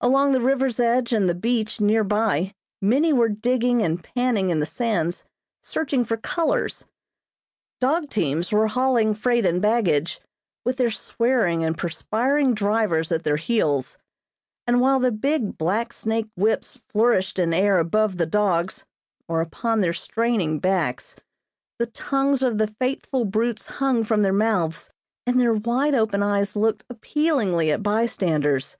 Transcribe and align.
Along 0.00 0.32
the 0.32 0.40
river's 0.40 0.80
edge 0.80 1.12
and 1.12 1.28
the 1.28 1.36
beach 1.36 1.80
near 1.80 2.02
by 2.02 2.52
many 2.80 3.12
were 3.12 3.28
digging 3.28 3.80
and 3.80 4.02
panning 4.02 4.50
in 4.50 4.58
the 4.58 4.66
sands 4.66 5.22
searching 5.62 6.04
for 6.04 6.16
"colors." 6.16 6.86
Dog 7.80 8.10
teams 8.10 8.50
were 8.50 8.66
hauling 8.66 9.14
freight 9.14 9.46
and 9.46 9.62
baggage, 9.62 10.20
with 10.64 10.78
their 10.78 10.90
swearing 10.90 11.62
and 11.64 11.78
perspiring 11.78 12.54
drivers 12.54 13.12
at 13.12 13.22
their 13.22 13.36
heels, 13.36 13.98
and 14.66 14.80
while 14.80 14.98
the 14.98 15.12
big 15.12 15.56
black 15.58 15.92
snake 15.92 16.26
whips 16.34 16.80
flourished 16.88 17.38
in 17.38 17.54
air 17.54 17.78
above 17.78 18.16
the 18.16 18.26
dogs 18.26 18.84
or 19.28 19.40
upon 19.40 19.80
their 19.80 19.94
straining 19.94 20.58
backs, 20.58 21.14
the 21.78 21.86
tongues 21.86 22.42
of 22.42 22.58
the 22.58 22.66
faithful 22.66 23.24
brutes 23.24 23.66
hung 23.68 24.02
from 24.02 24.22
their 24.22 24.32
mouths, 24.32 24.90
and 25.24 25.38
their 25.38 25.54
wide 25.54 25.94
open 25.94 26.20
eyes 26.20 26.56
looked 26.56 26.82
appealingly 26.90 27.70
at 27.70 27.80
bystanders. 27.80 28.76